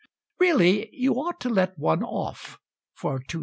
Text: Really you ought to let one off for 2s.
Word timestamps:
Really 0.39 0.89
you 0.95 1.13
ought 1.13 1.39
to 1.41 1.49
let 1.49 1.77
one 1.77 2.01
off 2.03 2.57
for 2.95 3.19
2s. 3.19 3.39